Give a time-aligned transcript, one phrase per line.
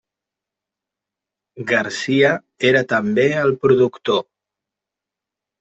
[1.71, 2.31] Garcia
[2.71, 4.21] era també el productor.